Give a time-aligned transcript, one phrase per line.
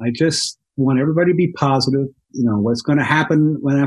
[0.00, 2.06] I just want everybody to be positive.
[2.32, 3.86] You know, what's going to happen when I,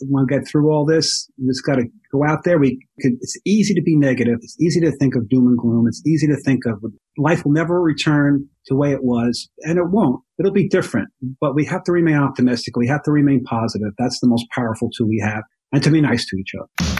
[0.00, 2.58] when I get through all this, we just got to go out there.
[2.58, 4.38] We could, it's easy to be negative.
[4.42, 5.86] It's easy to think of doom and gloom.
[5.88, 6.84] It's easy to think of
[7.16, 10.20] life will never return to the way it was and it won't.
[10.38, 11.08] It'll be different,
[11.40, 12.76] but we have to remain optimistic.
[12.76, 13.92] We have to remain positive.
[13.98, 15.42] That's the most powerful tool we have
[15.72, 16.95] and to be nice to each other.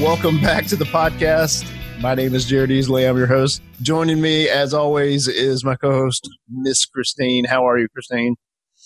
[0.00, 1.68] Welcome back to the podcast.
[2.00, 3.08] My name is Jared Easley.
[3.10, 3.60] I'm your host.
[3.82, 7.44] Joining me, as always, is my co-host, Miss Christine.
[7.44, 8.36] How are you, Christine?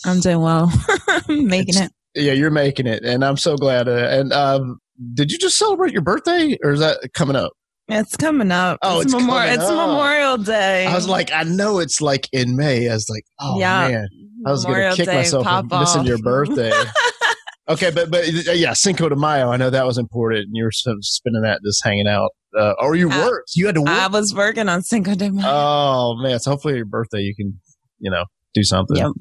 [0.07, 0.73] I'm doing well.
[1.29, 1.93] making it's, it.
[2.15, 3.89] Yeah, you're making it, and I'm so glad.
[3.89, 4.79] Uh, and um,
[5.13, 7.53] did you just celebrate your birthday, or is that coming up?
[7.89, 8.79] It's coming up.
[8.81, 10.87] Oh, it's, it's, Memorial, it's Memorial Day.
[10.87, 12.89] I was like, I know it's like in May.
[12.89, 13.89] I was like, oh yeah.
[13.89, 14.09] man,
[14.47, 16.73] I was going to kick Day, myself for missing your birthday.
[17.69, 19.51] Okay, but but uh, yeah, Cinco de Mayo.
[19.51, 20.47] I know that was important.
[20.47, 22.31] And you were sort of spending that just hanging out.
[22.59, 23.53] Uh, or you I, worked?
[23.55, 23.91] You had to work.
[23.91, 25.47] I was working on Cinco de Mayo.
[25.47, 26.41] Oh man!
[26.41, 27.59] So hopefully your birthday you can,
[27.99, 28.97] you know, do something.
[28.97, 29.13] Yep.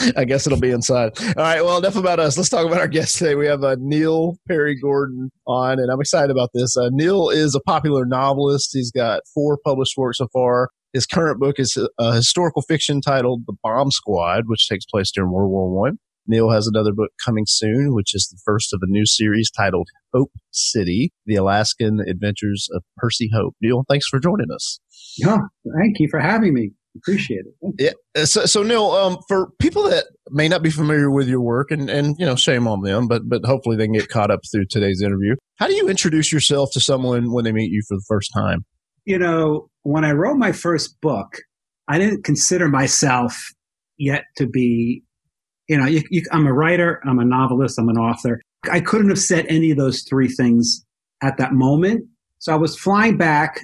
[0.16, 1.18] I guess it'll be inside.
[1.20, 1.62] All right.
[1.62, 2.36] Well, enough about us.
[2.36, 3.34] Let's talk about our guest today.
[3.34, 6.76] We have uh, Neil Perry Gordon on, and I'm excited about this.
[6.76, 8.70] Uh, Neil is a popular novelist.
[8.72, 10.70] He's got four published works so far.
[10.92, 15.30] His current book is a historical fiction titled The Bomb Squad, which takes place during
[15.30, 15.98] World War One.
[16.28, 19.88] Neil has another book coming soon, which is the first of a new series titled
[20.12, 23.54] Hope City, The Alaskan Adventures of Percy Hope.
[23.62, 24.78] Neil, thanks for joining us.
[25.16, 25.38] Yeah,
[25.78, 26.72] thank you for having me.
[26.96, 27.74] Appreciate it.
[27.78, 28.20] Yeah.
[28.20, 31.70] Uh, so, so Neil, um, for people that may not be familiar with your work,
[31.70, 34.40] and, and you know, shame on them, but but hopefully they can get caught up
[34.52, 35.34] through today's interview.
[35.56, 38.64] How do you introduce yourself to someone when they meet you for the first time?
[39.04, 41.38] You know, when I wrote my first book,
[41.88, 43.34] I didn't consider myself
[43.96, 45.02] yet to be
[45.68, 48.40] you know, you, you, I'm a writer, I'm a novelist, I'm an author.
[48.70, 50.84] I couldn't have said any of those three things
[51.22, 52.04] at that moment.
[52.38, 53.60] So I was flying back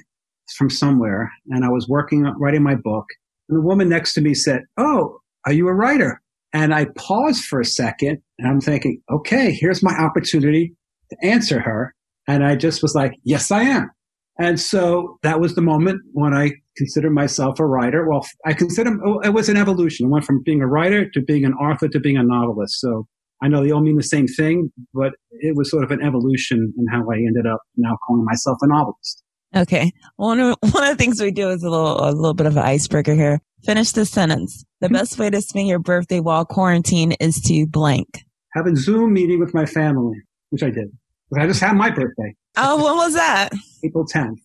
[0.55, 3.05] from somewhere and I was working, writing my book.
[3.49, 6.21] And the woman next to me said, Oh, are you a writer?
[6.55, 10.73] And I paused for a second and I'm thinking, okay, here's my opportunity
[11.09, 11.93] to answer her.
[12.29, 13.91] And I just was like, yes, I am.
[14.39, 18.07] And so that was the moment when I consider myself a writer.
[18.07, 20.07] Well, I consider oh, it was an evolution.
[20.07, 22.79] I went from being a writer to being an author to being a novelist.
[22.79, 23.07] So
[23.41, 26.73] I know they all mean the same thing, but it was sort of an evolution
[26.77, 29.23] in how I ended up now calling myself a novelist.
[29.55, 29.91] Okay.
[30.17, 32.57] One of, one of the things we do is a little, a little bit of
[32.57, 33.39] an icebreaker here.
[33.63, 34.63] Finish the sentence.
[34.81, 38.23] The best way to spend your birthday while quarantine is to blank.
[38.53, 40.15] Have a Zoom meeting with my family,
[40.49, 40.89] which I did.
[41.37, 42.35] I just had my birthday.
[42.55, 43.49] Oh, when was that?
[43.83, 44.35] April 10th.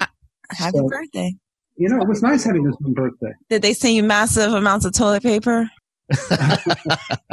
[0.00, 0.06] Uh,
[0.50, 1.34] happy so, birthday
[1.80, 3.32] you know, it was nice having this one birthday.
[3.48, 5.70] Did they send you massive amounts of toilet paper?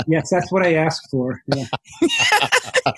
[0.07, 1.41] yes, that's what I asked for.
[1.53, 1.65] Yeah.
[2.87, 2.95] I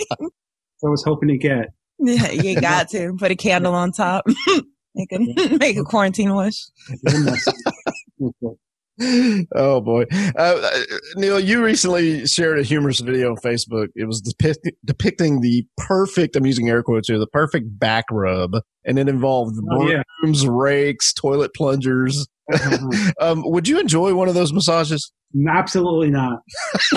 [0.83, 1.73] was hoping to get.
[1.97, 4.27] Yeah, you got to put a candle on top.
[4.95, 6.65] make a make a quarantine wish
[9.55, 10.05] oh boy,
[10.37, 10.79] uh, uh,
[11.15, 13.87] Neil, you recently shared a humorous video on Facebook.
[13.95, 18.51] It was depict- depicting the perfect, I'm using air quotes here, the perfect back rub,
[18.85, 20.49] and it involved oh, brooms, yeah.
[20.51, 22.27] rakes, toilet plungers.
[22.51, 23.09] Mm-hmm.
[23.21, 25.11] um, would you enjoy one of those massages?
[25.47, 26.39] Absolutely not.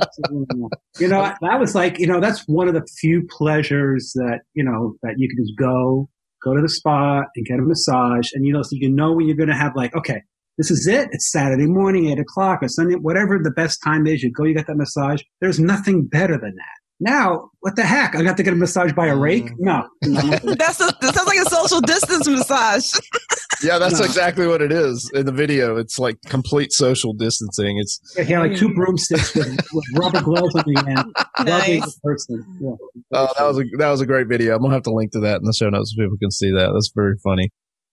[0.00, 0.72] Absolutely not.
[0.98, 4.64] You know, that was like, you know, that's one of the few pleasures that, you
[4.64, 6.08] know, that you can just go,
[6.44, 8.30] go to the spa and get a massage.
[8.34, 10.22] And, you know, so you know when you're going to have like, okay,
[10.62, 11.08] this is it.
[11.10, 14.22] It's Saturday morning, eight o'clock or Sunday, whatever the best time is.
[14.22, 15.20] You go, you get that massage.
[15.40, 16.82] There's nothing better than that.
[17.00, 18.14] Now, what the heck?
[18.14, 19.46] I got to get a massage by a rake?
[19.46, 19.56] Mm.
[19.58, 19.88] No.
[20.54, 22.92] that's a, that sounds like a social distance massage.
[23.64, 24.04] yeah, that's no.
[24.04, 25.76] exactly what it is in the video.
[25.78, 27.78] It's like complete social distancing.
[27.78, 31.12] It's yeah, like two broomsticks with, with rubber gloves on the end,
[31.48, 31.94] nice.
[31.94, 32.44] the person.
[32.60, 32.70] Yeah.
[33.14, 34.54] Oh, that was a that was a great video.
[34.54, 36.52] I'm gonna have to link to that in the show notes so people can see
[36.52, 36.70] that.
[36.72, 37.50] That's very funny.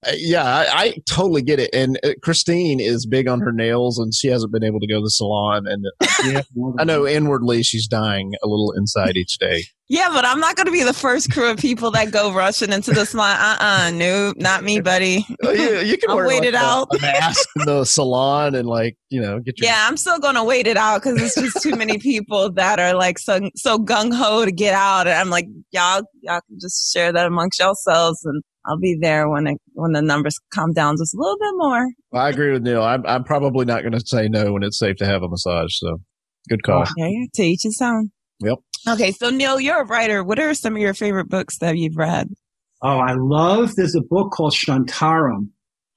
[0.08, 1.70] Uh, yeah, I, I, totally get it.
[1.74, 5.00] And uh, Christine is big on her nails, and she hasn't been able to go
[5.00, 5.66] to the salon.
[5.68, 5.86] And
[6.24, 6.42] yeah,
[6.80, 9.64] I know inwardly she's dying a little inside each day.
[9.90, 12.72] Yeah, but I'm not going to be the first crew of people that go rushing
[12.72, 13.36] into the salon.
[13.36, 15.26] Uh uh-uh, uh nope, not me, buddy.
[15.44, 16.88] you, you can I'll wait like it a, out.
[16.96, 19.70] a mask in the salon and like you know get your.
[19.70, 22.80] Yeah, I'm still going to wait it out because it's just too many people that
[22.80, 26.58] are like so so gung ho to get out, and I'm like y'all y'all can
[26.58, 30.74] just share that amongst yourselves and I'll be there when it, when the numbers calm
[30.74, 31.88] down just a little bit more.
[32.12, 32.84] Well, I agree with Neil.
[32.84, 35.78] I'm, I'm probably not going to say no when it's safe to have a massage.
[35.78, 36.02] So
[36.50, 36.84] good call.
[36.84, 37.30] Okay.
[37.34, 38.12] To each his own.
[38.42, 38.60] Yep.
[38.88, 39.12] Okay.
[39.12, 40.24] So Neil, you're a writer.
[40.24, 42.30] What are some of your favorite books that you've read?
[42.82, 45.50] Oh, I love, there's a book called Shantaram.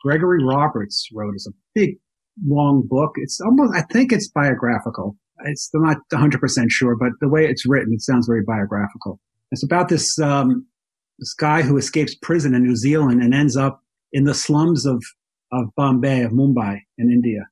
[0.02, 1.34] Gregory Roberts wrote.
[1.34, 1.90] It's a big,
[2.44, 3.12] long book.
[3.16, 5.16] It's almost, I think it's biographical.
[5.44, 9.20] It's I'm not 100% sure, but the way it's written, it sounds very biographical.
[9.52, 10.66] It's about this, um,
[11.22, 13.80] this guy who escapes prison in New Zealand and ends up
[14.12, 15.02] in the slums of,
[15.52, 17.46] of Bombay, of Mumbai in India.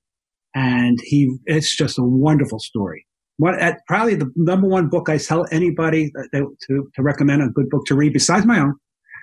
[0.56, 3.06] And he, it's just a wonderful story.
[3.36, 7.70] What, at, probably the number one book I tell anybody to, to recommend a good
[7.70, 8.74] book to read besides my own.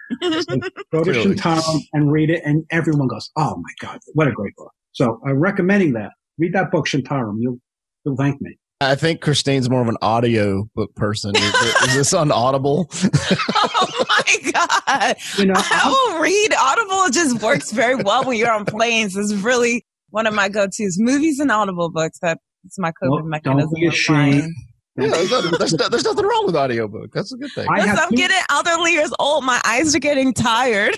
[0.21, 1.35] go to really?
[1.35, 5.19] Shantaram and read it, and everyone goes, "Oh my god, what a great book!" So
[5.27, 6.11] I'm recommending that.
[6.37, 7.35] Read that book, Shantaram.
[7.41, 7.59] You'll
[8.05, 8.57] you'll thank me.
[8.79, 11.35] I think Christine's more of an audio book person.
[11.35, 12.87] Is, is this on Audible?
[12.93, 15.15] oh my god!
[15.35, 16.53] You know, I will read.
[16.53, 19.15] Audible just works very well when you're on planes.
[19.15, 20.97] It's really one of my go-tos.
[20.99, 22.19] Movies and Audible books.
[22.21, 22.39] That's
[22.77, 23.71] my coping well, mechanism.
[23.71, 24.53] Don't be ashamed.
[24.95, 27.11] Yeah, there's, there's, there's, nothing wrong with audiobook.
[27.13, 27.67] That's a good thing.
[27.77, 29.43] Yes, I'm two- getting elderly years old.
[29.43, 30.97] My eyes are getting tired.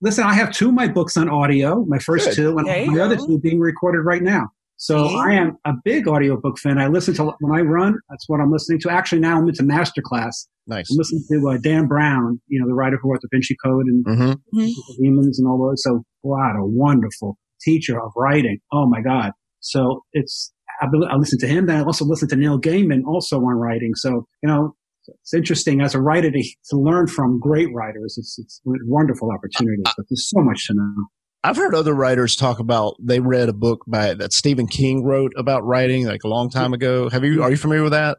[0.00, 2.34] Listen, I have two of my books on audio, my first good.
[2.34, 4.50] two, and the other two being recorded right now.
[4.82, 6.76] So I am a big audiobook fan.
[6.78, 7.94] I listen to when I run.
[8.10, 8.90] That's what I'm listening to.
[8.90, 10.48] Actually, now I'm into masterclass.
[10.66, 10.90] Nice.
[10.90, 13.86] I'm listening to uh, Dan Brown, you know, the writer who wrote The Vinci Code
[13.86, 14.58] and mm-hmm.
[14.58, 15.02] mm-hmm.
[15.02, 15.84] Demons and all those.
[15.84, 18.58] So, what a wonderful teacher of writing.
[18.72, 19.30] Oh my God.
[19.60, 21.66] So it's I, I listen to him.
[21.66, 23.92] Then I also listen to Neil Gaiman, also on writing.
[23.94, 24.74] So you know,
[25.06, 28.16] it's interesting as a writer to, to learn from great writers.
[28.18, 29.82] It's it's a wonderful opportunity.
[29.84, 31.06] But there's so much to know.
[31.44, 35.32] I've heard other writers talk about they read a book by that Stephen King wrote
[35.36, 37.08] about writing like a long time ago.
[37.08, 38.18] Have you are you familiar with that?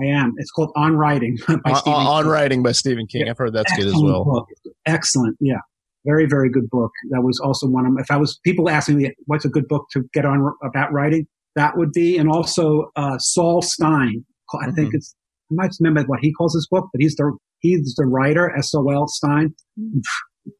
[0.00, 0.34] I am.
[0.38, 3.26] It's called On Writing by on, on Writing by Stephen King.
[3.26, 3.30] Yeah.
[3.30, 4.24] I've heard that's Excellent good as well.
[4.24, 4.48] Book.
[4.86, 5.36] Excellent.
[5.40, 5.60] Yeah.
[6.04, 6.90] Very, very good book.
[7.10, 9.86] That was also one of if I was people asking me what's a good book
[9.92, 14.24] to get on about writing, that would be, and also uh, Sol Stein.
[14.60, 14.96] I think mm-hmm.
[14.96, 15.14] it's
[15.50, 18.54] I might remember what he calls his book, but he's the he's the writer.
[18.56, 19.54] S O L Stein.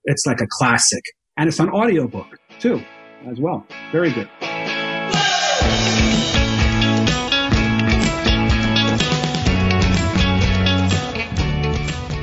[0.05, 1.03] It's like a classic
[1.37, 2.83] and it's an audiobook too,
[3.27, 3.67] as well.
[3.91, 4.29] Very good.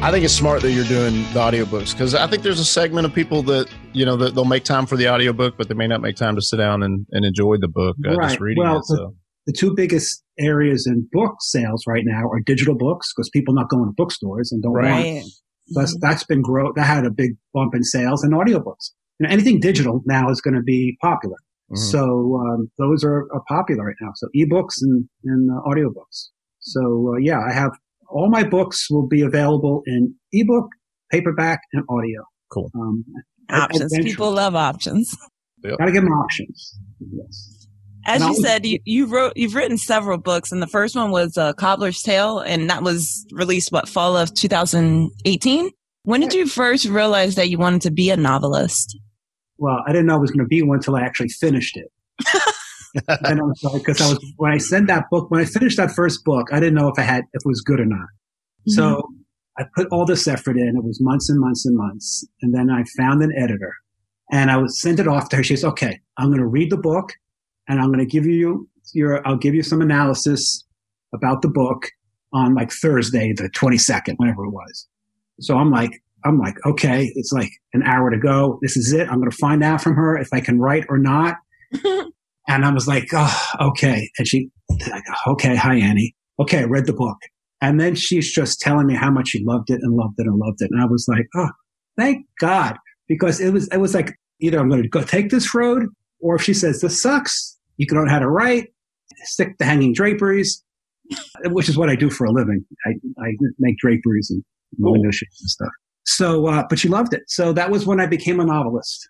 [0.03, 3.05] I think it's smart that you're doing the audiobooks because I think there's a segment
[3.05, 5.85] of people that, you know, that they'll make time for the audiobook, but they may
[5.85, 8.29] not make time to sit down and, and enjoy the book uh, right.
[8.29, 8.85] just reading well, it.
[8.85, 8.95] So.
[8.95, 9.13] The,
[9.47, 13.69] the two biggest areas in book sales right now are digital books because people not
[13.69, 15.15] going to bookstores and don't right.
[15.15, 15.25] want.
[15.75, 16.73] That's, that's been grow.
[16.73, 18.89] That had a big bump in sales and audiobooks
[19.21, 21.37] you know, anything digital now is going to be popular.
[21.71, 21.77] Mm-hmm.
[21.77, 24.09] So um, those are, are, popular right now.
[24.15, 26.29] So ebooks and, and uh, audiobooks.
[26.59, 27.71] So uh, yeah, I have
[28.09, 30.67] all my books will be available in ebook,
[31.11, 32.23] paperback, and audio.
[32.51, 32.71] Cool.
[32.75, 33.05] Um,
[33.49, 33.93] options.
[33.99, 35.15] People love options.
[35.63, 35.77] Yep.
[35.77, 36.79] Got to give them options.
[36.99, 37.67] Yes.
[38.07, 41.11] As and you said, you, you wrote you've written several books, and the first one
[41.11, 45.69] was uh, Cobbler's Tale, and that was released what fall of 2018.
[46.03, 48.97] When did you first realize that you wanted to be a novelist?
[49.61, 51.91] Well, I didn't know it was going to be one until I actually finished it.
[53.07, 55.77] and I was like, because I was when I sent that book, when I finished
[55.77, 57.99] that first book, I didn't know if I had if it was good or not.
[57.99, 58.71] Mm-hmm.
[58.71, 59.07] So
[59.59, 60.75] I put all this effort in.
[60.75, 63.75] It was months and months and months, and then I found an editor,
[64.31, 65.43] and I was sent it off to her.
[65.43, 67.13] She says, "Okay, I'm going to read the book,
[67.69, 70.65] and I'm going to give you your I'll give you some analysis
[71.13, 71.87] about the book
[72.33, 74.87] on like Thursday, the 22nd, whenever it was."
[75.39, 78.59] So I'm like, I'm like, okay, it's like an hour to go.
[78.61, 79.07] This is it.
[79.09, 81.35] I'm going to find out from her if I can write or not.
[81.83, 84.09] and I was like, oh, okay.
[84.17, 84.49] And she,
[84.89, 86.15] like, okay, hi, Annie.
[86.39, 87.17] Okay, I read the book.
[87.61, 90.37] And then she's just telling me how much she loved it and loved it and
[90.37, 90.69] loved it.
[90.71, 91.49] And I was like, oh,
[91.97, 92.77] thank God.
[93.07, 95.87] Because it was, it was like, either I'm going to go take this road,
[96.19, 98.69] or if she says, this sucks, you can learn how to write,
[99.23, 100.63] stick to hanging draperies,
[101.45, 102.65] which is what I do for a living.
[102.85, 102.91] I,
[103.21, 104.43] I make draperies and
[104.79, 105.71] window shades and stuff.
[106.15, 107.23] So, uh, but she loved it.
[107.27, 109.09] So that was when I became a novelist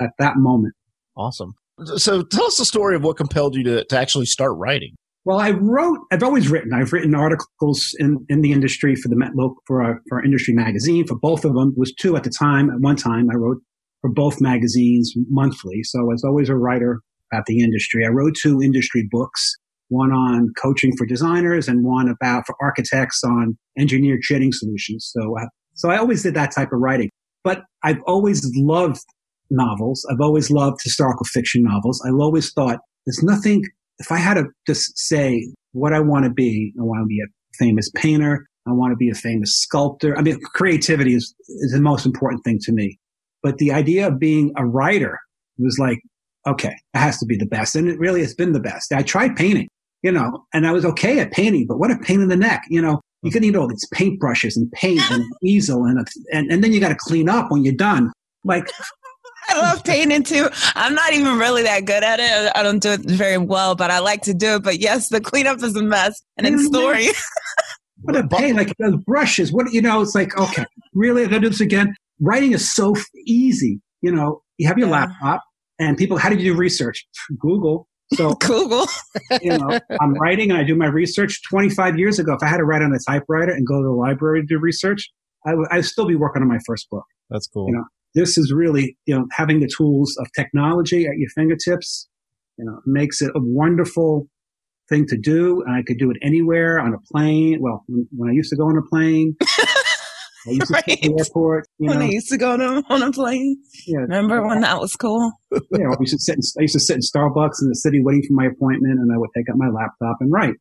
[0.00, 0.74] at that moment.
[1.16, 1.54] Awesome.
[1.96, 4.94] So tell us the story of what compelled you to, to actually start writing.
[5.24, 9.16] Well, I wrote, I've always written, I've written articles in, in the industry for the
[9.16, 9.32] Met
[9.66, 11.72] for our, for our industry magazine, for both of them.
[11.76, 12.70] It was two at the time.
[12.70, 13.58] At one time, I wrote
[14.00, 15.82] for both magazines monthly.
[15.82, 17.00] So I was always a writer
[17.32, 18.06] about the industry.
[18.06, 19.52] I wrote two industry books,
[19.88, 25.10] one on coaching for designers and one about for architects on engineered shading solutions.
[25.12, 27.10] So uh, so I always did that type of writing.
[27.44, 29.00] But I've always loved
[29.50, 30.04] novels.
[30.10, 32.02] I've always loved historical fiction novels.
[32.06, 33.62] I've always thought there's nothing,
[33.98, 37.20] if I had to just say what I want to be, I want to be
[37.20, 38.46] a famous painter.
[38.66, 40.18] I want to be a famous sculptor.
[40.18, 42.98] I mean, creativity is, is the most important thing to me.
[43.42, 45.20] But the idea of being a writer
[45.58, 46.00] was like,
[46.48, 47.76] okay, it has to be the best.
[47.76, 48.92] And it really has been the best.
[48.92, 49.68] I tried painting,
[50.02, 52.64] you know, and I was okay at painting, but what a pain in the neck,
[52.68, 56.50] you know, you can need all these paintbrushes and paint and easel and, a, and,
[56.50, 58.12] and then you got to clean up when you're done.
[58.44, 58.70] Like,
[59.48, 60.48] I love painting too.
[60.74, 62.52] I'm not even really that good at it.
[62.54, 64.64] I don't do it very well, but I like to do it.
[64.64, 66.20] But yes, the cleanup is a mess.
[66.36, 66.74] And it's mm-hmm.
[66.74, 67.08] story.
[68.02, 68.56] What a pain!
[68.56, 69.52] Like those brushes.
[69.52, 70.02] What you know?
[70.02, 71.22] It's like okay, really?
[71.22, 71.94] I gotta do this again.
[72.20, 72.94] Writing is so
[73.26, 73.80] easy.
[74.02, 75.06] You know, you have your yeah.
[75.08, 75.42] laptop,
[75.78, 76.18] and people.
[76.18, 77.06] How did you do research?
[77.38, 77.88] Google.
[78.14, 78.86] So Google.
[79.40, 81.40] you know, I'm writing and I do my research.
[81.48, 83.94] 25 years ago, if I had to write on a typewriter and go to the
[83.94, 85.10] library to do research,
[85.46, 87.04] I would I'd still be working on my first book.
[87.30, 87.66] That's cool.
[87.68, 87.84] You know,
[88.14, 92.08] this is really you know having the tools of technology at your fingertips.
[92.58, 94.28] You know, makes it a wonderful
[94.88, 95.62] thing to do.
[95.66, 97.58] And I could do it anywhere on a plane.
[97.60, 99.36] Well, when, when I used to go on a plane.
[100.46, 100.84] I used to right.
[100.86, 101.66] the airport.
[101.78, 102.04] when know.
[102.04, 103.56] I used to go to, on a plane.
[103.86, 104.00] Yeah.
[104.00, 105.32] Remember when that was cool?
[105.52, 108.02] yeah, we used to sit in, I used to sit in Starbucks in the city
[108.02, 110.54] waiting for my appointment and I would take out my laptop and write.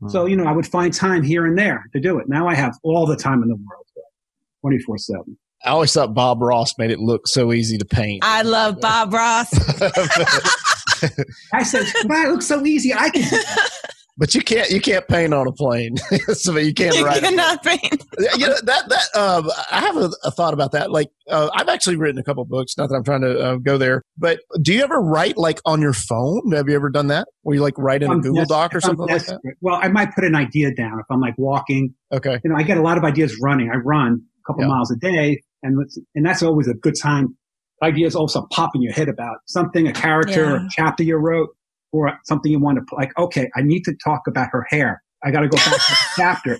[0.00, 0.08] Hmm.
[0.08, 2.28] So, you know, I would find time here and there to do it.
[2.28, 3.86] Now I have all the time in the world,
[4.62, 5.38] 24 7.
[5.64, 8.22] I always thought Bob Ross made it look so easy to paint.
[8.22, 9.48] I love Bob Ross.
[11.54, 12.92] I said, "Why it looks so easy.
[12.92, 13.22] I can."
[14.16, 15.96] But you can't you can't paint on a plane,
[16.34, 17.00] so you can't write.
[17.00, 17.22] you write.
[17.22, 18.04] cannot paint.
[18.38, 20.92] you know that that um, I have a, a, thought about that.
[20.92, 22.78] Like uh, I've actually written a couple books.
[22.78, 25.82] Not that I'm trying to uh, go there, but do you ever write like on
[25.82, 26.52] your phone?
[26.52, 27.26] Have you ever done that?
[27.42, 29.40] Where you like write in a Google Doc or something like that?
[29.60, 31.92] Well, I might put an idea down if I'm like walking.
[32.12, 32.38] Okay.
[32.44, 33.70] You know, I get a lot of ideas running.
[33.72, 34.68] I run a couple yeah.
[34.68, 35.76] miles a day, and
[36.14, 37.36] and that's always a good time.
[37.82, 40.52] Ideas also pop in your head about something, a character, yeah.
[40.52, 41.48] or a chapter you wrote
[41.94, 45.02] or something you want to like, okay, I need to talk about her hair.
[45.22, 46.58] I got to go back to the chapter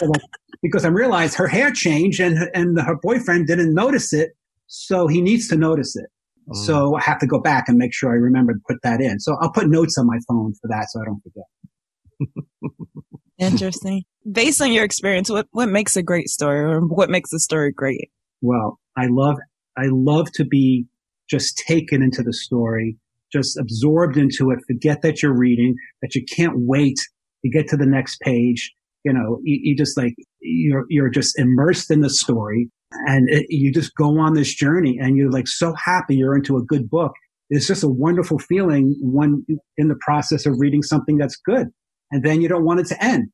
[0.00, 0.22] so like,
[0.62, 4.32] because I realized her hair changed and and her boyfriend didn't notice it,
[4.66, 6.06] so he needs to notice it.
[6.48, 6.56] Mm.
[6.56, 9.20] So I have to go back and make sure I remember to put that in.
[9.20, 12.90] So I'll put notes on my phone for that so I don't forget.
[13.38, 14.04] Interesting.
[14.30, 17.72] Based on your experience, what what makes a great story, or what makes a story
[17.72, 18.10] great?
[18.42, 19.36] Well, I love
[19.76, 20.86] I love to be
[21.28, 22.98] just taken into the story
[23.34, 26.96] just absorbed into it, forget that you're reading, that you can't wait
[27.44, 28.72] to get to the next page.
[29.04, 32.70] You know, you, you just like, you're, you're just immersed in the story
[33.06, 36.56] and it, you just go on this journey and you're like so happy you're into
[36.56, 37.12] a good book.
[37.50, 39.44] It's just a wonderful feeling when
[39.76, 41.68] in the process of reading something that's good.
[42.10, 43.28] And then you don't want it to end.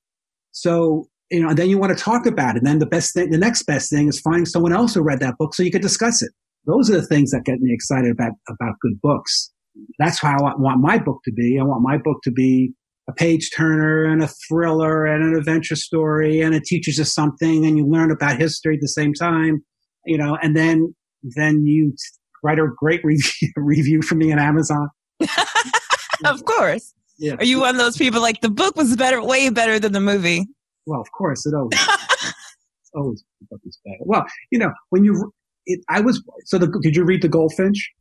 [0.53, 2.59] So, you know, then you want to talk about it.
[2.59, 5.21] And then the best thing, the next best thing is finding someone else who read
[5.21, 6.31] that book so you could discuss it.
[6.67, 9.53] Those are the things that get me excited about, about good books
[9.99, 11.59] that's how I want my book to be.
[11.59, 12.73] I want my book to be
[13.09, 17.67] a page turner and a thriller and an adventure story and it teaches you something
[17.67, 19.63] and you learn about history at the same time,
[20.07, 21.95] you know, and then, then you
[22.43, 24.89] write a great review, review for me on Amazon.
[26.25, 26.95] of course.
[27.19, 27.35] Yeah.
[27.35, 30.01] Are you one of those people like the book was better, way better than the
[30.01, 30.47] movie?
[30.87, 31.79] Well, of course it always,
[32.95, 33.99] always the book is better.
[34.01, 35.33] Well, you know, when you,
[35.67, 37.93] it, I was, so the, did you read the Goldfinch?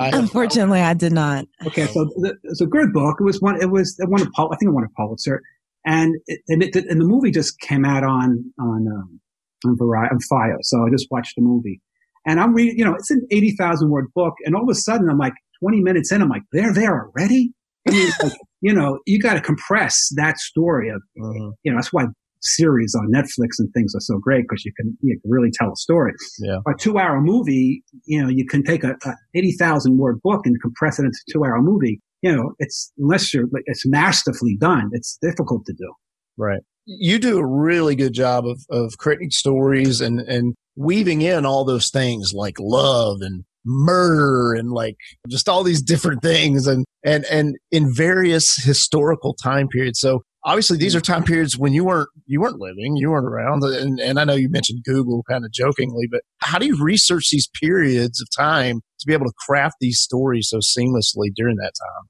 [0.00, 1.46] I, Unfortunately, I did not.
[1.66, 2.10] Okay, so
[2.44, 3.16] it's a good book.
[3.20, 3.60] It was one.
[3.60, 5.42] It was it won a I think it won a Pulitzer,
[5.84, 9.20] and it, and, it, and the movie just came out on on um,
[9.64, 10.58] on Variety on Fire.
[10.62, 11.80] So I just watched the movie,
[12.26, 12.78] and I'm reading.
[12.78, 15.34] You know, it's an eighty thousand word book, and all of a sudden I'm like
[15.60, 16.22] twenty minutes in.
[16.22, 17.52] I'm like, they're there already.
[17.88, 21.02] I mean, like, you know, you got to compress that story of.
[21.22, 21.52] Uh-huh.
[21.62, 22.06] You know, that's why
[22.46, 25.72] series on Netflix and things are so great because you can you can really tell
[25.72, 26.12] a story.
[26.38, 26.58] Yeah.
[26.66, 30.42] A two hour movie, you know, you can take a, a eighty thousand word book
[30.44, 32.00] and compress it into a two hour movie.
[32.22, 35.92] You know, it's unless you're it's masterfully done, it's difficult to do.
[36.36, 36.60] Right.
[36.86, 41.64] You do a really good job of of creating stories and and weaving in all
[41.64, 44.96] those things like love and murder and like
[45.28, 50.78] just all these different things and and and in various historical time periods so obviously
[50.78, 50.98] these hmm.
[50.98, 54.24] are time periods when you weren't you weren't living you weren't around and, and i
[54.24, 58.28] know you mentioned google kind of jokingly but how do you research these periods of
[58.34, 62.08] time to be able to craft these stories so seamlessly during that time?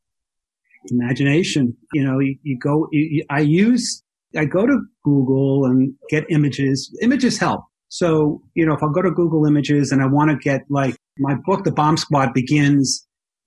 [0.90, 1.76] Imagination.
[1.92, 4.02] You know you, you go you, i use
[4.36, 6.96] i go to google and get images.
[7.02, 7.64] Images help.
[7.88, 10.96] So you know if i go to google images and i want to get like
[11.18, 13.06] my book the bomb squad begins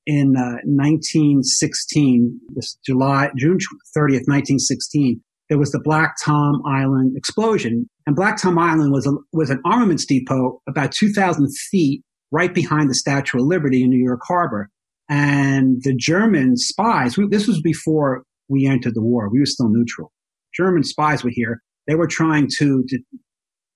[0.10, 3.60] in uh, 1916, this July, June
[3.96, 7.88] 30th, 1916, there was the Black Tom Island explosion.
[8.08, 12.02] And Black Tom Island was a, was an armaments depot about 2,000 feet
[12.32, 14.72] right behind the Statue of Liberty in New York Harbor.
[15.10, 19.30] And the German spies, we, this was before we entered the war.
[19.30, 20.12] We were still neutral.
[20.56, 21.62] German spies were here.
[21.88, 23.00] They were trying to, to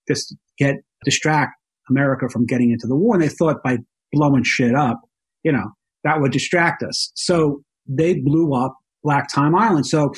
[0.08, 1.52] just get, distract
[1.92, 3.14] America from getting into the war.
[3.14, 3.78] And they thought by
[4.12, 5.00] blowing shit up,
[5.44, 7.12] you know, that would distract us.
[7.16, 9.86] So they blew up Black Tom Island.
[9.86, 10.12] So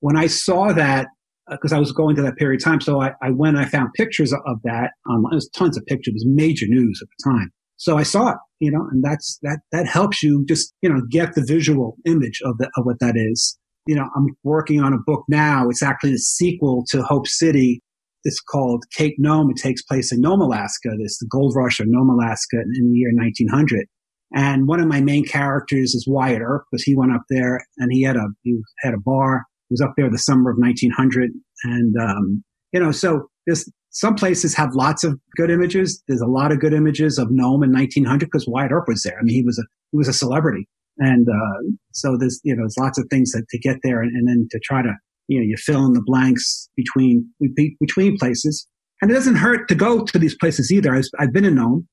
[0.00, 1.08] when I saw that,
[1.50, 3.64] because uh, I was going to that period of time, so I, I went and
[3.64, 5.32] I found pictures of that online.
[5.32, 6.12] There's tons of pictures.
[6.12, 7.50] It was major news at the time.
[7.76, 11.02] So I saw it, you know, and that's, that, that helps you just, you know,
[11.10, 13.58] get the visual image of the, of what that is.
[13.86, 15.68] you know, I'm working on a book now.
[15.68, 17.82] It's actually the sequel to Hope City.
[18.24, 19.50] It's called Cape Nome.
[19.50, 20.90] It takes place in Nome, Alaska.
[20.98, 23.86] This the gold rush of Nome, Alaska in the year 1900.
[24.34, 27.92] And one of my main characters is Wyatt Earp because he went up there and
[27.92, 29.44] he had a he had a bar.
[29.68, 31.30] He was up there the summer of 1900,
[31.62, 36.02] and um, you know, so there's some places have lots of good images.
[36.08, 39.16] There's a lot of good images of Nome in 1900 because Wyatt Earp was there.
[39.16, 39.62] I mean, he was a
[39.92, 43.46] he was a celebrity, and uh, so there's you know there's lots of things that
[43.50, 44.92] to get there, and, and then to try to
[45.28, 47.30] you know you fill in the blanks between
[47.78, 48.66] between places.
[49.00, 50.94] And it doesn't hurt to go to these places either.
[51.18, 51.86] I've, been in Nome,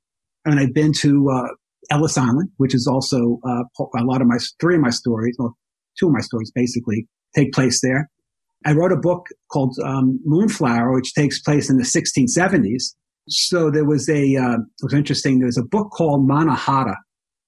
[0.45, 1.47] and I've been to uh,
[1.91, 3.63] Ellis Island, which is also uh,
[3.97, 5.51] a lot of my three of my stories, or
[5.99, 8.09] two of my stories basically take place there.
[8.65, 12.95] I wrote a book called um, Moonflower, which takes place in the 1670s.
[13.27, 15.39] So there was a uh, it was interesting.
[15.39, 16.95] There's a book called Mannahatta,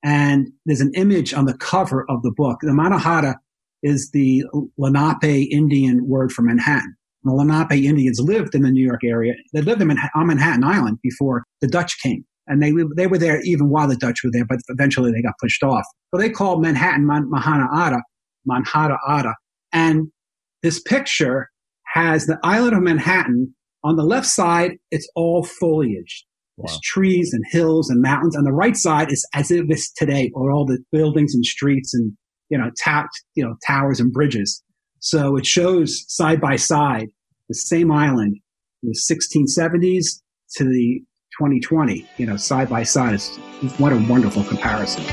[0.03, 2.59] and there's an image on the cover of the book.
[2.61, 3.35] The Mannahatta
[3.81, 4.43] is the
[4.77, 6.95] Lenape Indian word for Manhattan.
[7.23, 9.33] The Lenape Indians lived in the New York area.
[9.53, 13.41] They lived in on Manhattan Island before the Dutch came and they they were there
[13.41, 15.85] even while the Dutch were there, but eventually they got pushed off.
[16.13, 18.01] So they called Manhattan Man, Mahana Ada,
[18.45, 19.33] Manhattan Ada,
[19.71, 20.07] and
[20.61, 21.49] this picture
[21.93, 24.73] has the island of Manhattan on the left side.
[24.91, 26.25] It's all foliage.
[26.57, 26.65] Wow.
[26.67, 28.35] There's trees and hills and mountains.
[28.35, 31.93] On the right side is as if it's today, or all the buildings and streets
[31.93, 32.13] and
[32.49, 34.61] you know, ta- you know, towers and bridges.
[34.99, 37.07] So it shows side by side
[37.49, 38.37] the same island
[38.83, 40.21] in the 1670s
[40.57, 41.01] to the
[41.39, 43.13] 2020, you know, side by side.
[43.13, 43.37] It's,
[43.77, 45.03] what a wonderful comparison.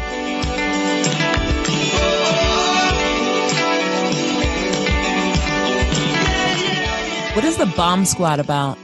[7.35, 8.77] What is the bomb squad about?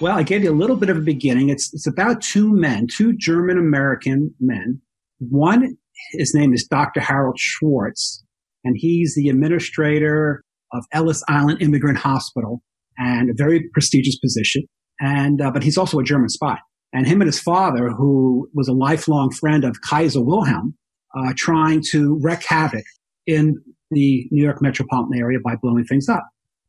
[0.00, 1.48] Well, I gave you a little bit of a beginning.
[1.48, 4.80] It's it's about two men, two German American men.
[5.18, 5.76] One,
[6.12, 7.00] his name is Dr.
[7.00, 8.24] Harold Schwartz,
[8.64, 12.62] and he's the administrator of Ellis Island Immigrant Hospital,
[12.96, 14.62] and a very prestigious position.
[15.00, 16.58] And uh, but he's also a German spy.
[16.92, 20.74] And him and his father, who was a lifelong friend of Kaiser Wilhelm,
[21.16, 22.84] uh, trying to wreak havoc
[23.26, 23.56] in
[23.90, 26.26] the New York metropolitan area by blowing things up.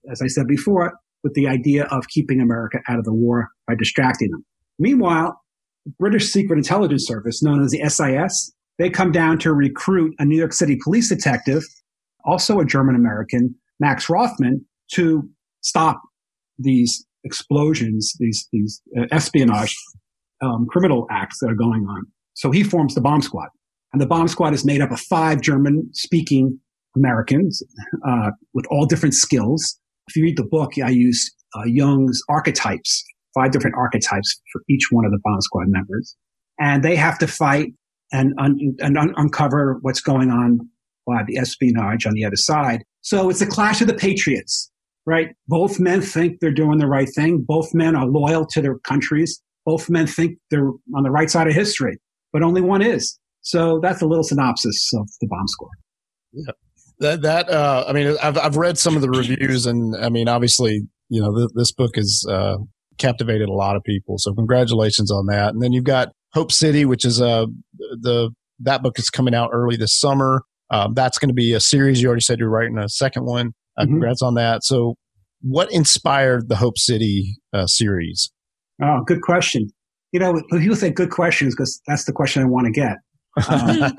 [0.09, 3.75] As I said before, with the idea of keeping America out of the war by
[3.75, 4.45] distracting them.
[4.77, 5.39] Meanwhile,
[5.85, 10.25] the British Secret Intelligence Service, known as the SIS, they come down to recruit a
[10.25, 11.63] New York City police detective,
[12.23, 15.29] also a German American, Max Rothman, to
[15.61, 16.01] stop
[16.57, 19.75] these explosions, these, these uh, espionage
[20.41, 22.03] um, criminal acts that are going on.
[22.33, 23.49] So he forms the bomb squad.
[23.91, 26.59] And the bomb squad is made up of five German speaking
[26.95, 27.61] Americans
[28.07, 29.79] uh, with all different skills.
[30.07, 34.87] If you read the book, I use uh, Jung's archetypes, five different archetypes for each
[34.91, 36.15] one of the bomb squad members.
[36.59, 37.73] And they have to fight
[38.11, 40.59] and, un- and un- uncover what's going on
[41.07, 42.83] by the espionage on the other side.
[43.01, 44.71] So it's a clash of the patriots,
[45.05, 45.29] right?
[45.47, 47.43] Both men think they're doing the right thing.
[47.47, 51.47] Both men are loyal to their countries both men think they're on the right side
[51.47, 51.99] of history,
[52.33, 53.19] but only one is.
[53.41, 55.69] So that's a little synopsis of the bomb squad.
[56.33, 56.51] Yeah.
[57.01, 60.27] That, that, uh, I mean, I've, I've read some of the reviews and I mean,
[60.27, 62.57] obviously, you know, th- this book has, uh,
[62.97, 64.15] captivated a lot of people.
[64.17, 65.53] So congratulations on that.
[65.53, 67.45] And then you've got Hope City, which is, uh,
[67.77, 70.41] the, that book is coming out early this summer.
[70.71, 72.01] Um, that's going to be a series.
[72.01, 73.53] You already said you're writing a second one.
[73.77, 73.93] Uh, mm-hmm.
[73.93, 74.63] Congrats on that.
[74.63, 74.95] So,
[75.41, 78.29] what inspired the Hope City uh, series?
[78.81, 79.69] Oh, good question.
[80.11, 82.97] You know, people say good questions because that's the question I want to get.
[83.47, 83.93] Um,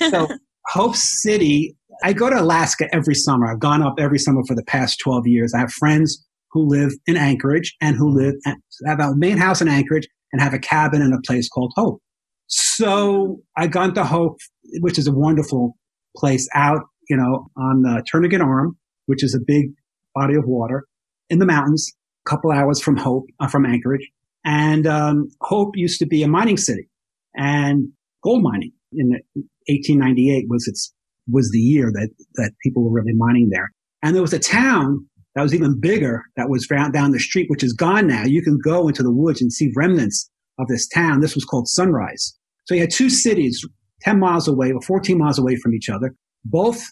[0.10, 0.28] so,
[0.68, 3.50] Hope City, I go to Alaska every summer.
[3.50, 5.52] I've gone up every summer for the past 12 years.
[5.54, 8.56] I have friends who live in Anchorage and who live at,
[8.86, 12.00] have a main house in Anchorage and have a cabin in a place called Hope.
[12.46, 14.38] So I gone to Hope,
[14.80, 15.76] which is a wonderful
[16.16, 19.66] place out, you know, on the Turnagain Arm, which is a big
[20.14, 20.84] body of water
[21.28, 21.92] in the mountains
[22.26, 24.08] couple hours from Hope, uh, from Anchorage.
[24.44, 26.88] And um, Hope used to be a mining city
[27.34, 27.88] and
[28.22, 29.10] gold mining in
[29.68, 30.92] 1898 was its
[31.28, 33.72] was the year that that people were really mining there.
[34.02, 37.64] And there was a town that was even bigger that was down the street, which
[37.64, 38.24] is gone now.
[38.24, 41.20] You can go into the woods and see remnants of this town.
[41.20, 42.34] This was called Sunrise.
[42.64, 43.64] So you had two cities
[44.02, 46.14] 10 miles away or 14 miles away from each other.
[46.44, 46.82] Both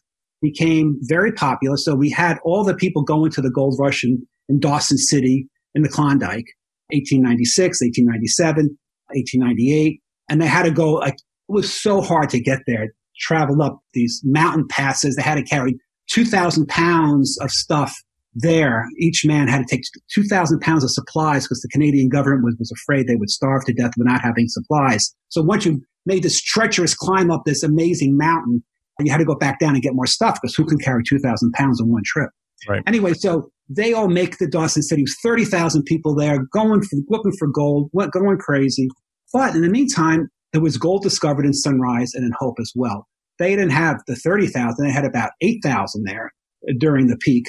[0.43, 1.77] became very popular.
[1.77, 5.49] So we had all the people going to the gold rush and in Dawson City
[5.75, 6.47] in the Klondike,
[6.93, 8.77] 1896, 1897,
[9.09, 10.01] 1898.
[10.29, 13.81] And they had to go, like, it was so hard to get there, travel up
[13.93, 15.17] these mountain passes.
[15.17, 15.77] They had to carry
[16.11, 17.95] 2,000 pounds of stuff
[18.35, 18.87] there.
[18.99, 22.73] Each man had to take 2,000 pounds of supplies because the Canadian government was, was
[22.73, 25.15] afraid they would starve to death without having supplies.
[25.29, 28.65] So once you made this treacherous climb up this amazing mountain,
[29.01, 31.53] you had to go back down and get more stuff because who can carry 2,000
[31.53, 32.31] pounds in one trip?
[32.69, 32.83] Right.
[32.87, 35.05] Anyway, so they all make the Dawson City.
[35.23, 38.89] 30,000 people there going for, looking for gold, going crazy.
[39.33, 43.07] But in the meantime, there was gold discovered in Sunrise and in Hope as well.
[43.39, 44.85] They didn't have the 30,000.
[44.85, 46.33] They had about 8,000 there
[46.79, 47.45] during the peak.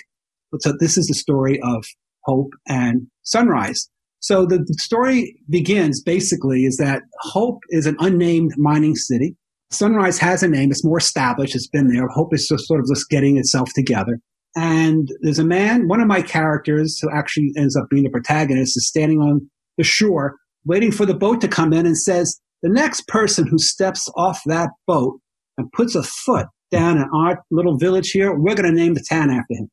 [0.59, 1.85] So this is the story of
[2.23, 3.87] Hope and Sunrise.
[4.19, 9.35] So the, story begins basically is that Hope is an unnamed mining city.
[9.69, 10.71] Sunrise has a name.
[10.71, 11.55] It's more established.
[11.55, 12.07] It's been there.
[12.07, 14.19] Hope is just sort of just getting itself together.
[14.55, 18.77] And there's a man, one of my characters who actually ends up being the protagonist
[18.77, 22.69] is standing on the shore waiting for the boat to come in and says, the
[22.69, 25.19] next person who steps off that boat
[25.57, 29.05] and puts a foot down in our little village here, we're going to name the
[29.07, 29.69] town after him.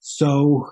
[0.00, 0.66] So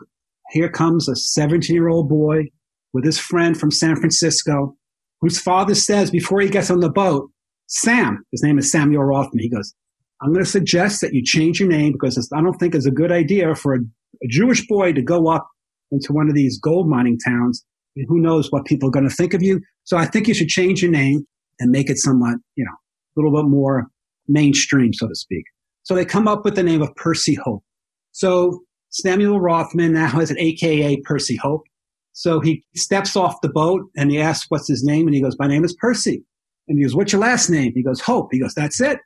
[0.50, 2.46] here comes a 17 year old boy
[2.92, 4.74] with his friend from San Francisco,
[5.20, 7.30] whose father says before he gets on the boat,
[7.68, 9.72] Sam, his name is Samuel Rothman, he goes,
[10.22, 12.92] I'm going to suggest that you change your name because I don't think it's a
[12.92, 15.48] good idea for a, a Jewish boy to go up
[15.90, 17.64] into one of these gold mining towns.
[17.96, 19.60] And Who knows what people are going to think of you?
[19.84, 21.26] So I think you should change your name
[21.58, 23.88] and make it somewhat, you know, a little bit more
[24.28, 25.44] mainstream, so to speak.
[25.82, 27.64] So they come up with the name of Percy Hope.
[28.12, 31.64] So Samuel Rothman now has an AKA Percy Hope.
[32.12, 35.06] So he steps off the boat and he asks, what's his name?
[35.06, 36.22] And he goes, my name is Percy.
[36.68, 37.72] And he goes, what's your last name?
[37.74, 38.28] He goes, Hope.
[38.30, 38.98] He goes, that's it.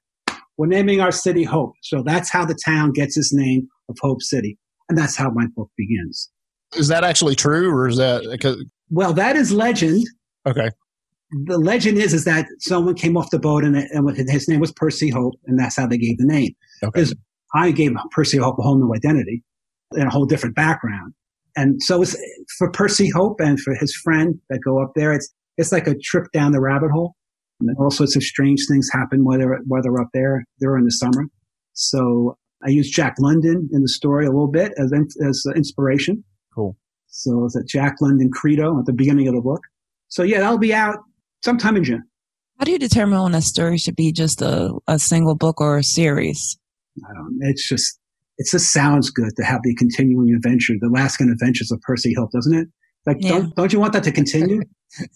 [0.58, 1.74] We're naming our city Hope.
[1.82, 4.58] So that's how the town gets its name of Hope City.
[4.88, 6.30] And that's how my book begins.
[6.76, 8.64] Is that actually true or is that?
[8.90, 10.04] Well, that is legend.
[10.46, 10.70] Okay.
[11.46, 14.72] The legend is, is that someone came off the boat and, and his name was
[14.72, 15.34] Percy Hope.
[15.46, 16.52] And that's how they gave the name.
[16.82, 17.04] Okay.
[17.54, 19.42] I gave Percy Hope a whole new identity
[19.92, 21.12] and a whole different background.
[21.56, 22.16] And so it's
[22.58, 25.12] for Percy Hope and for his friend that go up there.
[25.12, 27.14] It's, it's like a trip down the rabbit hole.
[27.60, 30.90] And all sorts of strange things happen while they're, while they're up there during the
[30.90, 31.24] summer.
[31.72, 34.92] So I use Jack London in the story a little bit as,
[35.26, 36.22] as inspiration.
[36.54, 36.76] Cool.
[37.06, 39.60] So it's a Jack London credo at the beginning of the book.
[40.08, 40.98] So yeah, that'll be out
[41.42, 42.02] sometime in June.
[42.58, 45.76] How do you determine when a story should be just a, a single book or
[45.76, 46.58] a series?
[46.98, 47.98] I don't, it's just,
[48.38, 52.32] it just sounds good to have the continuing adventure, the Alaskan adventures of Percy Hope,
[52.32, 52.68] doesn't it?
[53.06, 53.30] Like, yeah.
[53.30, 54.62] don't, don't you want that to continue?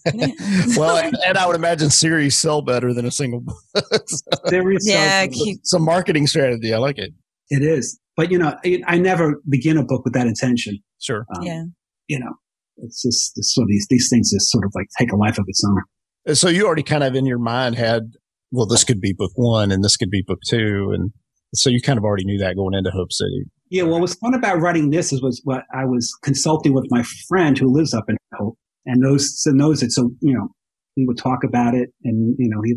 [0.77, 3.57] well, and I would imagine series sell better than a single book.
[4.47, 6.73] series yeah, keep- it's a marketing strategy.
[6.73, 7.11] I like it.
[7.49, 7.99] It is.
[8.15, 8.55] But, you know,
[8.87, 10.79] I never begin a book with that intention.
[11.01, 11.25] Sure.
[11.35, 11.63] Um, yeah.
[12.07, 12.33] You know,
[12.77, 15.37] it's just it's sort of these, these things just sort of like take a life
[15.37, 16.35] of its own.
[16.35, 18.13] So you already kind of in your mind had,
[18.51, 20.91] well, this could be book one and this could be book two.
[20.93, 21.11] And
[21.53, 23.45] so you kind of already knew that going into Hope City.
[23.71, 27.03] Yeah, what was fun about writing this is was what I was consulting with my
[27.29, 29.93] friend who lives up in Hope and knows so knows it.
[29.93, 30.49] So you know,
[30.97, 32.75] we would talk about it, and you know, he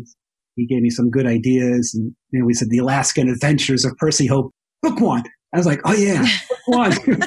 [0.55, 3.91] he gave me some good ideas, and you know, we said the Alaskan Adventures of
[3.97, 5.23] Percy Hope, book one.
[5.53, 6.91] I was like, oh yeah, book one.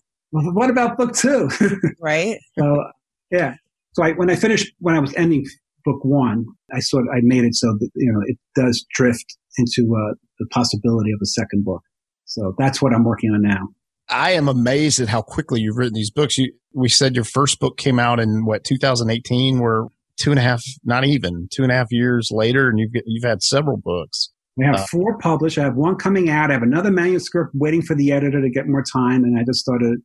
[0.32, 1.48] well, what about book two?
[2.00, 2.36] right.
[2.58, 2.84] so
[3.30, 3.54] yeah.
[3.92, 5.44] So I, when I finished, when I was ending
[5.84, 9.24] book one, I sort of I made it so that you know it does drift
[9.56, 11.82] into uh, the possibility of a second book.
[12.24, 13.68] So that's what I'm working on now.
[14.08, 16.36] I am amazed at how quickly you've written these books.
[16.36, 19.60] You, we said your first book came out in what 2018.
[19.60, 22.90] We're two and a half, not even two and a half years later, and you've
[23.06, 24.30] you've had several books.
[24.56, 25.58] We have uh, four published.
[25.58, 26.50] I have one coming out.
[26.50, 29.60] I have another manuscript waiting for the editor to get more time, and I just
[29.60, 29.98] started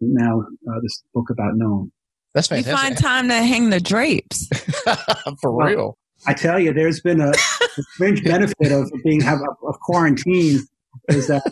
[0.00, 1.92] now uh, this book about Nome.
[2.34, 2.72] That's fantastic.
[2.72, 4.48] You find time to hang the drapes.
[5.40, 5.98] for well, real.
[6.26, 10.60] I tell you, there's been a, a fringe benefit of being have of quarantine
[11.14, 11.42] is that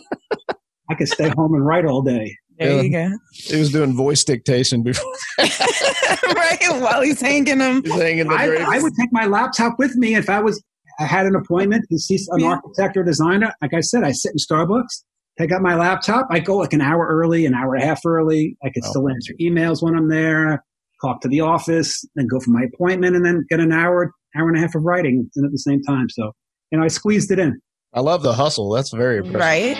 [0.89, 2.35] I could stay home and write all day.
[2.57, 3.09] There you go.
[3.33, 5.11] He was doing voice dictation before.
[5.39, 7.81] right, while he's hanging them.
[7.83, 10.63] He's hanging the I, I, would take my laptop with me if I was
[10.99, 12.49] I had an appointment to see an yeah.
[12.49, 13.53] architect or designer.
[13.61, 15.03] Like I said, I sit in Starbucks,
[15.39, 16.27] take out my laptop.
[16.29, 18.55] I go like an hour early, an hour and a half early.
[18.63, 18.89] I could oh.
[18.89, 20.63] still answer emails when I'm there,
[21.01, 24.47] talk to the office, then go for my appointment, and then get an hour, hour
[24.47, 26.09] and a half of writing at the same time.
[26.09, 26.31] So,
[26.71, 27.59] you know, I squeezed it in.
[27.93, 28.69] I love the hustle.
[28.69, 29.41] That's very impressive.
[29.41, 29.75] Right.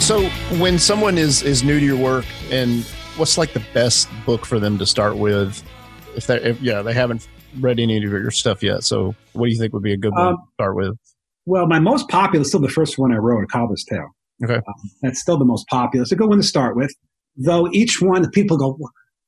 [0.00, 0.28] So
[0.60, 2.84] when someone is is new to your work and
[3.16, 5.60] what's like the best book for them to start with
[6.14, 7.26] if they if, yeah, they haven't
[7.58, 8.84] read any of your stuff yet.
[8.84, 10.96] So what do you think would be a good one um, to start with?
[11.46, 14.08] Well, my most popular is still the first one I wrote, A Cobbler's Tale.
[14.44, 14.54] Okay.
[14.54, 16.02] Um, that's still the most popular.
[16.02, 16.94] It's a good one to start with.
[17.36, 18.78] Though each one, people go,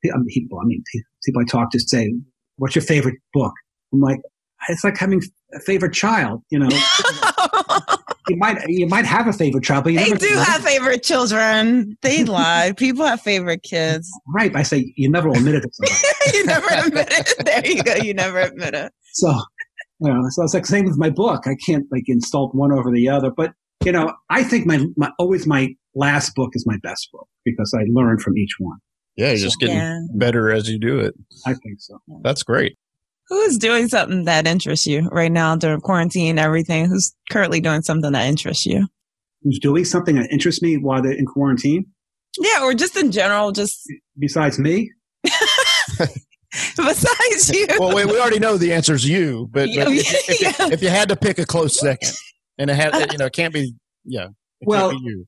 [0.02, 0.82] people, I mean,
[1.24, 2.12] people I talk to say,
[2.56, 3.52] what's your favorite book?
[3.92, 4.20] I'm like,
[4.68, 5.22] it's like having
[5.54, 6.68] a favorite child, you know?
[8.28, 11.02] you might you might have a favorite child, but you they never, do have favorite
[11.02, 11.96] children.
[12.02, 12.72] They lie.
[12.76, 14.10] People have favorite kids.
[14.34, 14.54] Right.
[14.54, 15.64] I say you never admit it
[16.34, 17.44] you never admit it.
[17.44, 17.94] There you go.
[17.94, 18.92] You never admit it.
[19.14, 19.30] So,
[20.00, 21.46] you know, so it's like same with my book.
[21.46, 23.52] I can't like insult one over the other, but
[23.84, 27.72] you know, I think my, my always my last book is my best book because
[27.74, 28.78] I learn from each one.
[29.18, 29.98] Yeah, you're just getting yeah.
[30.14, 31.12] better as you do it.
[31.44, 31.98] I think so.
[32.22, 32.78] That's great.
[33.28, 36.86] Who is doing something that interests you right now during quarantine everything?
[36.86, 38.86] Who's currently doing something that interests you?
[39.42, 41.86] Who's doing something that interests me while they're in quarantine?
[42.38, 43.82] Yeah, or just in general, just
[44.18, 44.90] besides me.
[46.76, 47.66] besides you.
[47.78, 50.68] Well, we, we already know the answer is you, but, but if, if, yeah.
[50.72, 52.12] if, you had to pick a close second,
[52.56, 54.28] and it had, you know, it can't be, yeah.
[54.62, 55.26] well, you.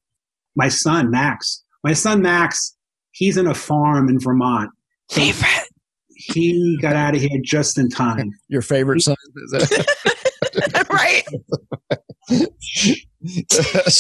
[0.55, 2.77] my son Max, my son Max,
[3.13, 4.71] he's in a farm in Vermont.
[5.11, 5.71] Favorite
[6.23, 8.31] he got out of here just in time.
[8.49, 9.17] Your favorite son?
[10.91, 11.23] right.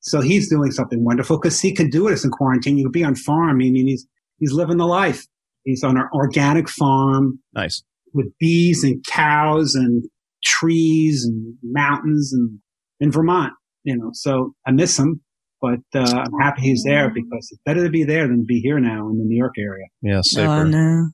[0.00, 2.76] so he's doing something wonderful because he can do this in quarantine.
[2.76, 3.50] You can be on farm.
[3.50, 4.06] I mean, he's
[4.38, 5.24] he's living the life.
[5.64, 7.40] He's on an organic farm.
[7.54, 7.82] Nice.
[8.12, 10.04] With bees and cows and
[10.44, 12.60] trees and mountains and
[13.00, 14.10] in Vermont, you know.
[14.12, 15.20] So I miss him.
[15.60, 18.60] But uh, I'm happy he's there because it's better to be there than to be
[18.60, 19.86] here now in the New York area.
[20.02, 20.50] Yeah, super.
[20.50, 21.08] Oh, no.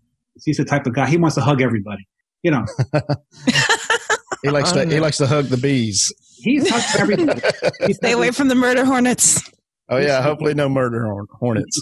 [0.45, 2.07] He's the type of guy he wants to hug everybody.
[2.43, 2.65] You know.
[4.43, 4.95] he likes oh, to no.
[4.95, 6.13] he likes to hug the bees.
[6.39, 7.41] He hugs everybody.
[7.93, 9.49] Stay away from the murder hornets.
[9.89, 11.07] Oh yeah, hopefully no murder
[11.39, 11.81] hornets.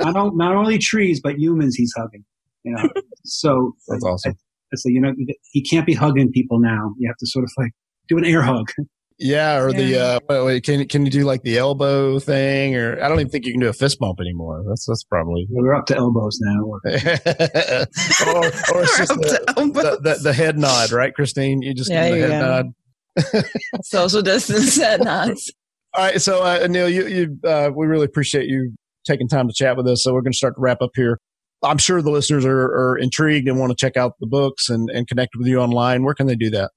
[0.00, 2.24] not, not only trees but humans he's hugging.
[2.64, 2.88] You know,
[3.24, 4.32] so that's awesome.
[4.32, 4.34] I,
[4.72, 5.12] I say, you know,
[5.52, 6.94] he can't be hugging people now.
[6.98, 7.72] You have to sort of like
[8.08, 8.70] do an air hug.
[9.20, 10.18] Yeah, or yeah.
[10.18, 12.76] the uh, wait, can can you do like the elbow thing?
[12.76, 14.62] Or I don't even think you can do a fist bump anymore.
[14.68, 16.62] That's that's probably we're up to elbows now.
[16.64, 21.62] or, or it's just the, the, the, the, head nod, right, Christine?
[21.62, 23.44] You just yeah, give the head nod.
[23.82, 25.52] Social distance head nods.
[25.94, 28.72] All right, so uh, Neil, you, you uh, we really appreciate you
[29.04, 30.04] taking time to chat with us.
[30.04, 31.18] So we're going to start to wrap up here.
[31.64, 34.88] I'm sure the listeners are, are intrigued and want to check out the books and,
[34.90, 36.04] and connect with you online.
[36.04, 36.70] Where can they do that?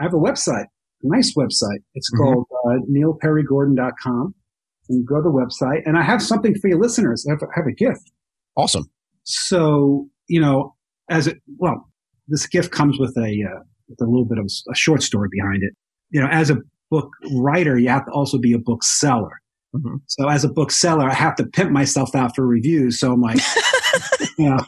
[0.00, 0.66] I have a website,
[1.02, 1.82] nice website.
[1.94, 2.22] It's mm-hmm.
[2.22, 4.34] called uh, neilperrygordon.com.
[4.88, 7.26] And you go to the website, and I have something for your listeners.
[7.28, 8.12] I have, I have a gift.
[8.56, 8.84] Awesome.
[9.24, 10.74] So, you know,
[11.10, 11.88] as it, well,
[12.28, 15.62] this gift comes with a, uh, with a little bit of a short story behind
[15.62, 15.72] it.
[16.10, 16.58] You know, as a
[16.90, 19.40] book writer, you have to also be a bookseller.
[19.74, 19.96] Mm-hmm.
[20.06, 23.00] So as a bookseller, I have to pimp myself out for reviews.
[23.00, 23.40] So I'm like,
[24.38, 24.58] you know,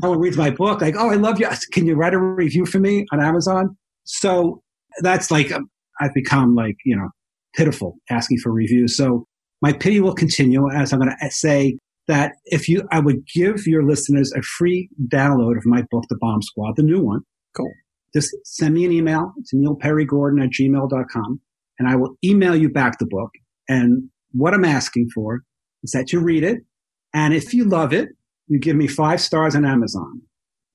[0.00, 1.48] someone reads my book, like, oh, I love you.
[1.72, 3.76] Can you write a review for me on Amazon?
[4.04, 4.62] So
[5.00, 7.08] that's like um, I've become like you know
[7.54, 8.96] pitiful asking for reviews.
[8.96, 9.26] So
[9.62, 13.66] my pity will continue as I'm going to say that if you, I would give
[13.66, 17.20] your listeners a free download of my book, The Bomb Squad, the new one.
[17.56, 17.72] Cool.
[18.14, 21.40] Just send me an email to neilperrygordon at gmail.com
[21.78, 23.30] and I will email you back the book.
[23.68, 25.42] And what I'm asking for
[25.82, 26.62] is that you read it.
[27.14, 28.08] And if you love it,
[28.48, 30.22] you give me five stars on Amazon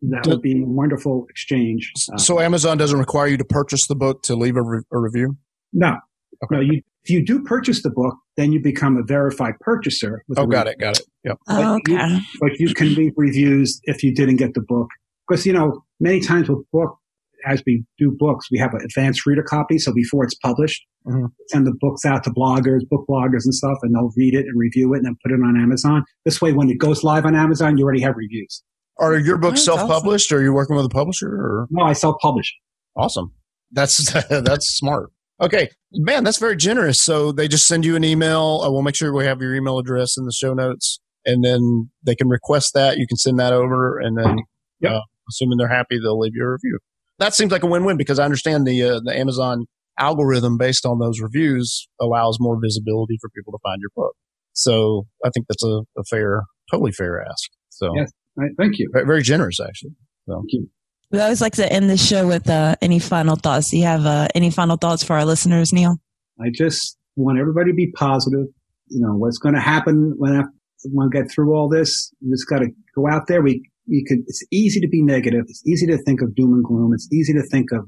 [0.01, 1.91] that would be a wonderful exchange.
[2.13, 4.99] Uh, so Amazon doesn't require you to purchase the book to leave a, re- a
[4.99, 5.37] review?
[5.73, 5.97] No.
[6.43, 6.55] Okay.
[6.55, 10.23] No, you, if you do purchase the book, then you become a verified purchaser.
[10.35, 11.05] oh, got it, got it.
[11.23, 11.37] Yep.
[11.47, 11.93] Oh, okay.
[11.93, 14.89] You, but you can leave reviews if you didn't get the book.
[15.27, 16.97] Because, you know, many times with book,
[17.45, 19.77] as we do books, we have an advanced reader copy.
[19.77, 21.27] So before it's published, mm-hmm.
[21.47, 24.59] send the books out to bloggers, book bloggers and stuff, and they'll read it and
[24.59, 26.03] review it and then put it on Amazon.
[26.25, 28.63] This way, when it goes live on Amazon, you already have reviews.
[28.97, 30.37] Are your books self-published, awesome.
[30.37, 31.27] or are you working with a publisher?
[31.27, 31.67] Or?
[31.69, 32.53] No, I self-publish.
[32.95, 33.33] Awesome.
[33.71, 35.11] That's that's smart.
[35.41, 37.03] Okay, man, that's very generous.
[37.03, 38.61] So they just send you an email.
[38.63, 41.89] I will make sure we have your email address in the show notes, and then
[42.05, 42.97] they can request that.
[42.97, 44.37] You can send that over, and then
[44.79, 44.93] yep.
[44.93, 46.79] uh, assuming they're happy, they'll leave you a review.
[47.19, 49.65] That seems like a win-win because I understand the uh, the Amazon
[49.99, 54.15] algorithm based on those reviews allows more visibility for people to find your book.
[54.53, 57.49] So I think that's a, a fair, totally fair ask.
[57.69, 58.11] So yes.
[58.35, 58.89] Right, thank you.
[58.93, 59.91] Very, generous, actually.
[60.27, 60.35] So.
[60.35, 60.69] Thank you.
[61.11, 63.69] We always like to end the show with uh, any final thoughts.
[63.69, 65.97] Do you have uh, any final thoughts for our listeners, Neil?
[66.41, 68.47] I just want everybody to be positive.
[68.87, 70.43] You know, what's going to happen when I,
[70.91, 73.41] when I get through all this, you just got to go out there.
[73.41, 75.45] We, you could, it's easy to be negative.
[75.47, 76.91] It's easy to think of doom and gloom.
[76.93, 77.87] It's easy to think of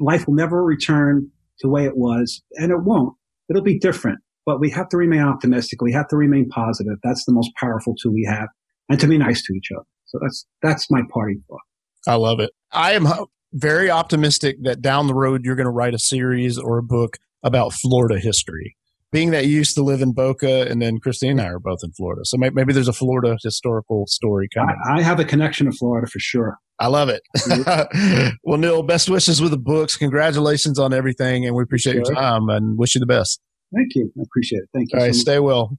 [0.00, 3.14] life will never return to the way it was, and it won't.
[3.48, 5.82] It'll be different, but we have to remain optimistic.
[5.82, 6.94] We have to remain positive.
[7.02, 8.48] That's the most powerful tool we have
[8.88, 9.86] and to be nice to each other.
[10.06, 11.60] So that's that's my party thought.
[12.06, 12.50] I love it.
[12.72, 13.06] I am
[13.52, 17.18] very optimistic that down the road you're going to write a series or a book
[17.42, 18.76] about Florida history.
[19.10, 21.80] being that you used to live in Boca and then Christine and I are both
[21.82, 22.22] in Florida.
[22.24, 24.74] So maybe, maybe there's a Florida historical story coming.
[24.86, 26.58] I, I have a connection to Florida for sure.
[26.78, 27.22] I love it.
[28.42, 29.96] well, Neil, best wishes with the books.
[29.96, 31.46] Congratulations on everything.
[31.46, 32.04] And we appreciate sure.
[32.06, 33.40] your time and wish you the best.
[33.74, 34.10] Thank you.
[34.18, 34.68] I appreciate it.
[34.74, 34.98] Thank you.
[34.98, 35.14] All right.
[35.14, 35.76] So stay well.